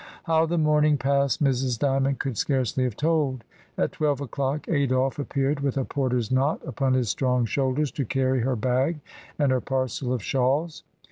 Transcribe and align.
How 0.23 0.47
the 0.47 0.57
morning 0.57 0.97
passed 0.97 1.43
Mrs, 1.43 1.77
Dymond 1.77 2.17
could 2.17 2.35
scarcely 2.35 2.85
have 2.85 2.97
told; 2.97 3.43
at 3.77 3.91
twelve 3.91 4.19
o'clock 4.19 4.67
Adolphe 4.67 5.21
appeared 5.21 5.59
with 5.59 5.77
a 5.77 5.85
porter's 5.85 6.31
knot 6.31 6.59
upon 6.65 6.95
his 6.95 7.09
strong 7.09 7.45
shoulders 7.45 7.91
to 7.91 8.05
carry 8.05 8.39
her 8.39 8.55
bag 8.55 8.99
and 9.37 9.51
her 9.51 9.61
parcel 9.61 10.11
of 10.11 10.23
shawls. 10.23 10.81